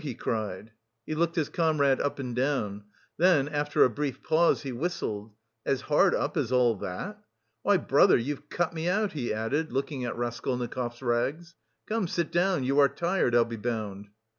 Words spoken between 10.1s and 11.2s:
Raskolnikov's